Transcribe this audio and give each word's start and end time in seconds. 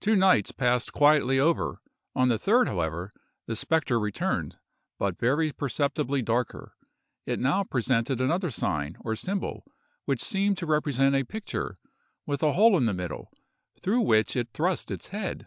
Two 0.00 0.16
nights 0.16 0.50
passed 0.50 0.92
quietly 0.92 1.38
over; 1.38 1.80
on 2.16 2.26
the 2.28 2.36
third, 2.36 2.66
however, 2.66 3.12
the 3.46 3.54
spectre 3.54 4.00
returned; 4.00 4.58
but 4.98 5.16
very 5.20 5.52
perceptibly 5.52 6.20
darker. 6.20 6.74
It 7.26 7.38
now 7.38 7.62
presented 7.62 8.20
another 8.20 8.50
sign, 8.50 8.96
or 9.02 9.14
symbol, 9.14 9.64
which 10.04 10.18
seemed 10.20 10.58
to 10.58 10.66
represent 10.66 11.14
a 11.14 11.22
picture, 11.22 11.78
with 12.26 12.42
a 12.42 12.54
hole 12.54 12.76
in 12.76 12.86
the 12.86 12.92
middle, 12.92 13.30
through 13.78 14.00
which 14.00 14.34
it 14.34 14.48
thrust 14.52 14.90
its 14.90 15.10
head. 15.10 15.46